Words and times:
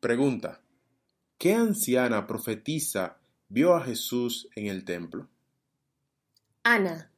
Pregunta. 0.00 0.60
¿Qué 1.38 1.54
anciana 1.54 2.26
profetiza 2.26 3.16
vio 3.48 3.74
a 3.74 3.80
Jesús 3.80 4.46
en 4.54 4.66
el 4.66 4.84
templo? 4.84 5.28
Ana. 6.64 7.08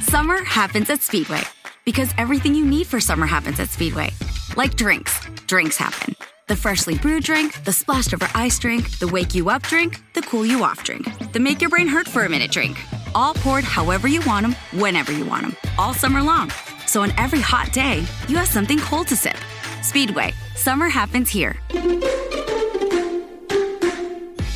Summer 0.00 0.42
happens 0.44 0.90
at 0.90 1.00
Speedway 1.00 1.42
because 1.84 2.12
everything 2.18 2.54
you 2.54 2.64
need 2.64 2.86
for 2.86 3.00
summer 3.00 3.26
happens 3.26 3.60
at 3.60 3.68
Speedway. 3.68 4.10
Like 4.56 4.76
drinks, 4.76 5.20
drinks 5.46 5.76
happen. 5.76 6.16
The 6.48 6.56
freshly 6.56 6.98
brewed 6.98 7.22
drink, 7.22 7.62
the 7.64 7.72
splashed 7.72 8.12
over 8.12 8.28
ice 8.34 8.58
drink, 8.58 8.98
the 8.98 9.08
wake 9.08 9.34
you 9.34 9.48
up 9.48 9.62
drink, 9.62 10.00
the 10.14 10.22
cool 10.22 10.44
you 10.44 10.64
off 10.64 10.82
drink, 10.82 11.06
the 11.32 11.40
make 11.40 11.60
your 11.60 11.70
brain 11.70 11.86
hurt 11.86 12.08
for 12.08 12.24
a 12.24 12.28
minute 12.28 12.50
drink. 12.50 12.76
All 13.14 13.34
poured 13.34 13.64
however 13.64 14.08
you 14.08 14.20
want 14.26 14.44
them, 14.44 14.56
whenever 14.80 15.12
you 15.12 15.24
want 15.24 15.42
them, 15.42 15.56
all 15.78 15.94
summer 15.94 16.22
long. 16.22 16.50
So 16.86 17.02
on 17.02 17.12
every 17.16 17.40
hot 17.40 17.72
day, 17.72 18.04
you 18.28 18.36
have 18.36 18.48
something 18.48 18.78
cold 18.78 19.08
to 19.08 19.16
sip. 19.16 19.36
Speedway, 19.84 20.32
summer 20.56 20.88
happens 20.88 21.28
here. 21.28 21.56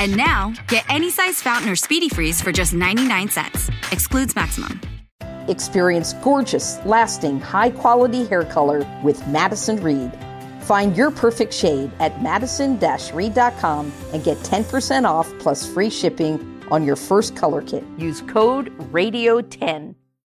And 0.00 0.16
now, 0.16 0.54
get 0.68 0.86
any 0.88 1.10
size 1.10 1.42
fountain 1.42 1.68
or 1.68 1.76
speedy 1.76 2.08
freeze 2.08 2.40
for 2.40 2.50
just 2.50 2.72
99 2.72 3.28
cents. 3.28 3.68
Excludes 3.92 4.34
maximum. 4.34 4.80
Experience 5.48 6.14
gorgeous, 6.24 6.78
lasting, 6.86 7.40
high 7.40 7.68
quality 7.70 8.24
hair 8.24 8.44
color 8.44 8.86
with 9.04 9.24
Madison 9.28 9.82
Reed. 9.82 10.10
Find 10.62 10.96
your 10.96 11.10
perfect 11.10 11.52
shade 11.52 11.90
at 12.00 12.22
madison 12.22 12.78
reed.com 13.12 13.92
and 14.14 14.24
get 14.24 14.38
10% 14.38 15.04
off 15.04 15.30
plus 15.40 15.70
free 15.70 15.90
shipping 15.90 16.62
on 16.70 16.84
your 16.84 16.96
first 16.96 17.36
color 17.36 17.60
kit. 17.60 17.84
Use 17.98 18.22
code 18.22 18.74
RADIO10. 18.92 19.94